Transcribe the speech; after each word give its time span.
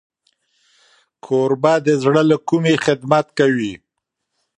کوربه 1.25 1.73
د 1.85 1.87
زړه 2.03 2.21
له 2.29 2.37
کومي 2.49 2.75
خدمت 2.85 3.27
کوي. 3.39 3.73